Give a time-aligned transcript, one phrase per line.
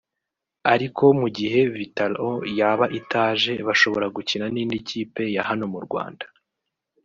[0.73, 6.25] ariko mu gihe Vital’O yaba itaje bashobora gukina n’indi kipe ya hano mu Rwanda